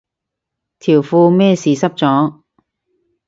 [0.79, 2.41] 條褲咩事濕咗